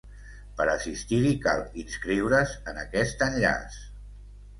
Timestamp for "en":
2.73-2.81